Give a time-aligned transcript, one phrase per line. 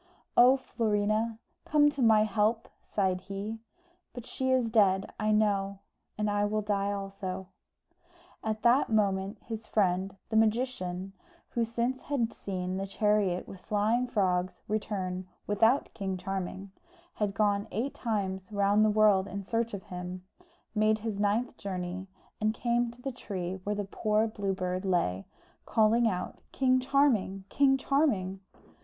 [0.35, 3.59] "Oh, Florina, come to my help!" sighed he,
[4.13, 5.77] "But she is dead, I know,
[6.17, 7.49] and I will die also."
[8.43, 11.13] At that moment, his friend, the magician,
[11.49, 16.71] who since he had seen the chariot with flying frogs return without King Charming,
[17.13, 20.23] had gone eight times round the world in search of him,
[20.73, 22.07] made his ninth journey,
[22.39, 25.27] and came to the tree where the poor Blue Bird lay,
[25.67, 28.39] calling out, "King Charming, King Charming!"